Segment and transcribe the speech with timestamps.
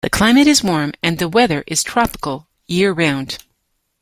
[0.03, 3.37] The climate is warm and the weather is tropical year round.